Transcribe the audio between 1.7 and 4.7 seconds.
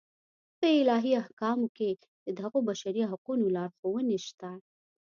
کې د دغو بشري حقونو لارښوونې شته.